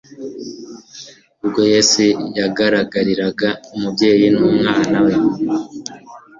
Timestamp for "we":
5.05-5.13